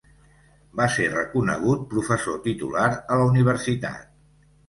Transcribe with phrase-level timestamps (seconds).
[0.79, 4.11] Va ser reconegut professor titular a la universitat.